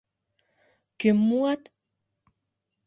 [0.99, 1.63] Кӧм муат?